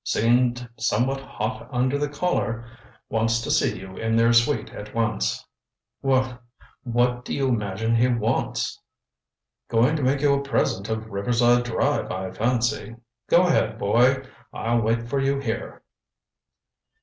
Seemed 0.03 0.67
somewhat 0.79 1.19
hot 1.21 1.69
under 1.71 1.99
the 1.99 2.09
collar. 2.09 2.65
Wants 3.07 3.39
to 3.41 3.51
see 3.51 3.79
you 3.79 3.97
in 3.97 4.15
their 4.15 4.33
suite 4.33 4.71
at 4.73 4.95
once." 4.95 5.45
"Wha 6.01 6.37
what 6.81 7.23
do 7.23 7.35
you 7.35 7.49
imagine 7.49 7.95
he 7.95 8.07
wants?" 8.07 8.81
"Going 9.67 9.95
to 9.97 10.01
make 10.01 10.21
you 10.21 10.33
a 10.33 10.41
present 10.41 10.89
of 10.89 11.11
Riverside 11.11 11.65
Drive, 11.65 12.09
I 12.09 12.31
fancy. 12.31 12.95
Go 13.29 13.43
ahead, 13.45 13.77
boy. 13.77 14.23
I'll 14.51 14.81
wait 14.81 15.07
for 15.07 15.19
you 15.19 15.39
here." 15.39 15.83